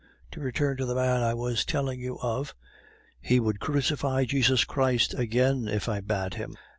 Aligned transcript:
To 0.31 0.39
return 0.39 0.77
to 0.77 0.85
the 0.87 0.95
man 0.95 1.21
I 1.21 1.35
was 1.35 1.63
telling 1.63 1.99
you 1.99 2.17
of. 2.23 2.55
He 3.21 3.39
would 3.39 3.59
crucify 3.59 4.25
Jesus 4.25 4.65
Christ 4.65 5.13
again, 5.13 5.67
if 5.67 5.87
I 5.87 6.01
bade 6.01 6.33
him. 6.33 6.57